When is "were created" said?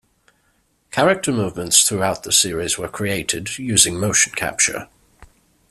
2.75-3.59